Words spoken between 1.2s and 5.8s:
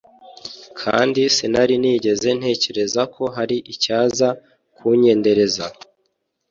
sinari nigeze ntekereza ko hari icyaza kunyendereza